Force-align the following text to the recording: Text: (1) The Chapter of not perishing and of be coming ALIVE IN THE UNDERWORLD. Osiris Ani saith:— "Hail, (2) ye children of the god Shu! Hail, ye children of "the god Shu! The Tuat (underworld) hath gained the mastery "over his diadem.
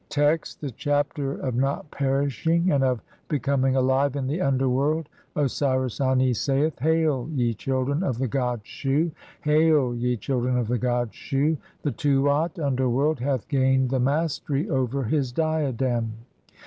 Text: 0.09 0.63
(1) 0.63 0.67
The 0.69 0.73
Chapter 0.75 1.33
of 1.39 1.53
not 1.53 1.91
perishing 1.91 2.71
and 2.71 2.83
of 2.83 3.03
be 3.29 3.37
coming 3.37 3.75
ALIVE 3.75 4.15
IN 4.15 4.25
THE 4.25 4.41
UNDERWORLD. 4.41 5.07
Osiris 5.35 6.01
Ani 6.01 6.33
saith:— 6.33 6.79
"Hail, 6.79 7.27
(2) 7.27 7.31
ye 7.35 7.53
children 7.53 8.01
of 8.01 8.17
the 8.17 8.27
god 8.27 8.61
Shu! 8.63 9.11
Hail, 9.41 9.93
ye 9.93 10.17
children 10.17 10.57
of 10.57 10.69
"the 10.69 10.79
god 10.79 11.13
Shu! 11.13 11.55
The 11.83 11.91
Tuat 11.91 12.57
(underworld) 12.57 13.19
hath 13.19 13.47
gained 13.47 13.91
the 13.91 13.99
mastery 13.99 14.67
"over 14.71 15.03
his 15.03 15.31
diadem. 15.31 16.13